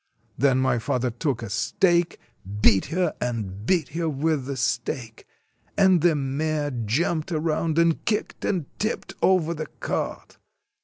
[0.35, 2.19] Then my father took a stake,
[2.59, 5.27] beat her and beat her with the stake.
[5.77, 10.39] And the mare jumped around, and kicked and tipped over the cart.